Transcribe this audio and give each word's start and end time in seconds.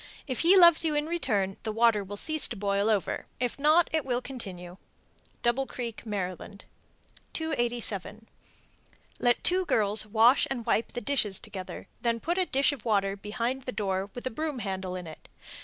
If 0.25 0.39
he 0.39 0.57
loves 0.57 0.83
you 0.83 0.95
in 0.95 1.05
return, 1.05 1.57
the 1.61 1.71
water 1.71 2.03
will 2.03 2.17
cease 2.17 2.47
to 2.47 2.55
boil 2.55 2.89
over; 2.89 3.27
if 3.39 3.59
not, 3.59 3.87
it 3.93 4.03
will 4.03 4.19
continue. 4.19 4.77
Double 5.43 5.67
Creek, 5.67 6.01
Md. 6.07 6.61
287. 7.33 8.27
Let 9.19 9.43
two 9.43 9.63
girls 9.63 10.07
wash 10.07 10.47
and 10.49 10.65
wipe 10.65 10.93
the 10.93 11.01
dishes 11.01 11.39
together, 11.39 11.87
then 12.01 12.19
put 12.19 12.39
a 12.39 12.47
dish 12.47 12.71
of 12.71 12.83
water 12.83 13.15
behind 13.15 13.65
the 13.65 13.71
door 13.71 14.09
with 14.15 14.25
a 14.25 14.31
broom 14.31 14.57
handle 14.57 14.95
in 14.95 15.05
it. 15.05 15.29